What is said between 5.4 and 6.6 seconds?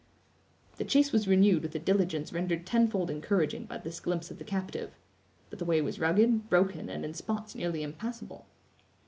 But the way was rugged,